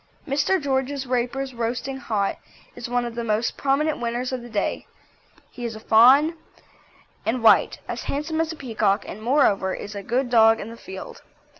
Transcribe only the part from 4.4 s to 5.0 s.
the day;